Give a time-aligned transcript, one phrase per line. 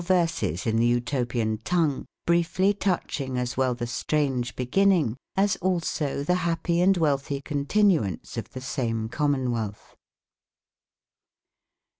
[0.03, 6.35] verses in the Otopian tongue, briefely toucbinge as well the straunge beginning, as also tbe
[6.39, 9.95] bappic & wealtbie continuance of tbe same com/ mon wealtt^'^ '*'♦?